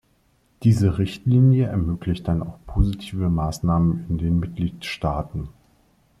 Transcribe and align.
Diese 0.63 0.97
Richtlinie 0.97 1.67
ermöglicht 1.67 2.27
dann 2.27 2.41
auch 2.41 2.57
positive 2.65 3.29
Maßnahmen 3.29 4.07
in 4.09 4.17
den 4.17 4.39
Mitgliedstaaten. 4.39 5.49